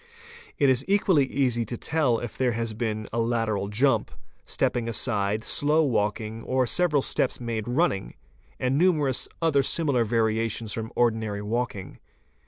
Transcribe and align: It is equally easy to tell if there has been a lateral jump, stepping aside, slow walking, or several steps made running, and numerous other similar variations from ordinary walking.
It 0.57 0.67
is 0.67 0.83
equally 0.87 1.25
easy 1.27 1.63
to 1.63 1.77
tell 1.77 2.17
if 2.17 2.35
there 2.35 2.53
has 2.53 2.73
been 2.73 3.07
a 3.13 3.19
lateral 3.21 3.67
jump, 3.67 4.09
stepping 4.47 4.89
aside, 4.89 5.43
slow 5.43 5.83
walking, 5.83 6.41
or 6.41 6.65
several 6.65 7.03
steps 7.03 7.39
made 7.39 7.67
running, 7.67 8.15
and 8.59 8.79
numerous 8.79 9.29
other 9.43 9.61
similar 9.61 10.03
variations 10.03 10.73
from 10.73 10.91
ordinary 10.95 11.43
walking. 11.43 11.99